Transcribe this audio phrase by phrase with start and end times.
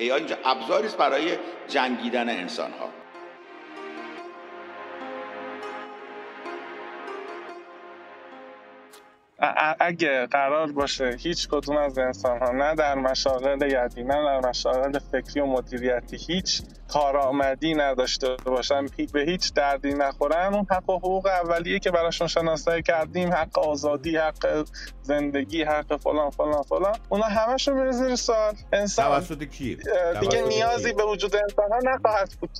[0.00, 1.38] اینجا ابزاری است برای
[1.68, 2.88] جنگیدن انسان ها
[9.80, 14.98] اگه قرار باشه هیچ کدوم از انسان ها نه در مشاغل یدی نه در مشاغل
[14.98, 20.54] فکری و مدیریتی هیچ کارآمدی نداشته باشن به هیچ دردی نخورن.
[20.54, 24.66] اون حق و حقوق اولیه که براشون شناسایی کردیم حق آزادی حق
[25.02, 26.96] زندگی حق فلان فلان فلان.
[27.08, 29.78] اونا همشون میره زیر سوال انسان توسط کی؟
[30.20, 32.50] دیگه نیازی به وجود انسان ها نخواهد بود.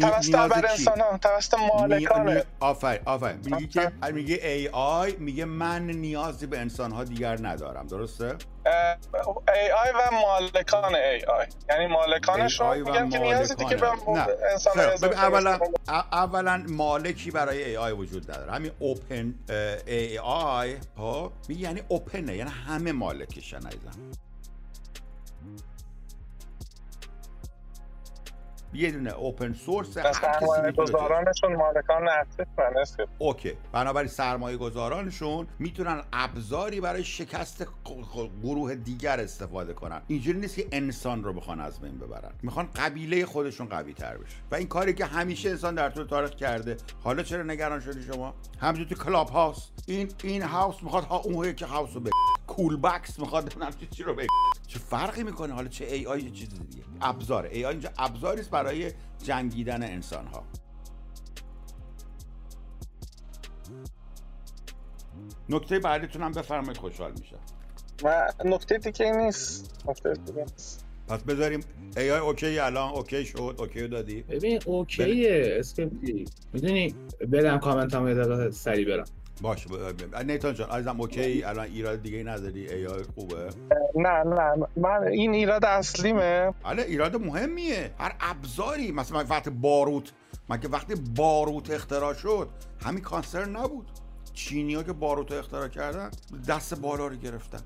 [0.00, 5.82] توسط بر انسان ها توسط مالکان آفر آفر میگه که میگه AI میگه من
[6.28, 7.86] نیازی به انسان ها دیگر ندارم.
[7.86, 8.36] درسته؟
[9.54, 11.46] AI و مالکان AI.
[11.70, 13.88] یعنی مالکانشون میگن که نیازی دیگه به
[14.52, 14.78] انسان
[15.14, 15.58] اولا
[16.12, 18.52] اولا مالکی برای AI وجود نداره.
[18.52, 19.34] همین Open
[19.86, 24.12] ای آی ها یعنی اوپنه یعنی همه مالکشن عزیزم
[28.74, 32.44] یه دونه اوپن سورس هر سرمایه گذارانشون مالکان اصلی
[33.18, 33.52] اوکی.
[33.72, 37.66] بنابراین سرمایه گذارانشون می‌تونن ابزاری برای شکست
[38.42, 40.02] گروه دیگر استفاده کنن.
[40.06, 42.32] اینجوری نیست که انسان رو بخوان از بین ببرن.
[42.42, 44.36] می‌خوان قبیله خودشون قوی تر بشه.
[44.50, 46.76] و این کاری که همیشه انسان در طول تاریخ کرده.
[47.04, 51.52] حالا چرا نگران شدی شما؟ همینجور تو کلاب هاوس این این هاوس می‌خواد ها اون
[51.52, 52.00] که هاوس رو
[52.58, 53.54] کول بکس می‌خواد
[53.90, 54.26] چی رو بگه.
[54.66, 57.46] چه فرقی می‌کنه؟ حالا چه ای آی چیز دیگه؟ ابزار.
[57.46, 58.92] ای آی اینجا ابزاری است برای
[59.22, 60.44] جنگیدن انسان ها
[65.48, 67.36] نکته بعدیتون هم بفرمایید خوشحال میشه
[68.02, 69.82] و نکته دیگه نیست.
[69.88, 70.84] نکته دیگه نیست.
[71.08, 71.60] پس بذاریم
[71.96, 74.22] ای آی اوکی الان اوکی شد اوکی دادی.
[74.22, 75.92] ببین اوکیه اسکیپ
[76.52, 76.94] می‌دونی
[77.32, 79.04] بدم کامنت هم یه سری برم.
[79.40, 79.66] باش
[80.24, 83.50] نیتان جان عزیزم OK؟ الان ایراد دیگه نداری؟ AI خوبه؟
[83.96, 86.54] نه نه من این ایراد اصلیمه.
[86.62, 87.94] آره ایراد مهمیه.
[87.98, 90.12] هر ابزاری مثلا وقتی باروت
[90.48, 92.48] من که وقتی باروت اختراع شد
[92.84, 93.90] همین concern نبود.
[94.34, 96.10] چینی ها که باروت اختراع کردن
[96.48, 97.60] دست بالا رو گرفتن.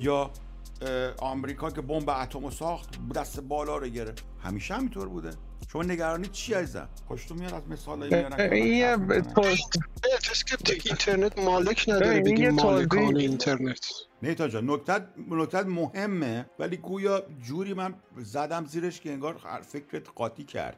[0.00, 0.30] یا
[1.18, 4.24] آمریکا که بمب اتم ساخت دست بالا رو گرفت.
[4.42, 5.30] همیشه همینطور بوده.
[5.72, 8.32] شما نگرانی چی عزیزم؟ خوشتون میاد از مثال میارن
[10.84, 13.86] اینترنت مالک نداره بگیم مالکان اینترنت.
[14.22, 20.44] نیتا جان نکتت نکتت مهمه ولی گویا جوری من زدم زیرش که انگار فکرت قاطی
[20.44, 20.76] کرد.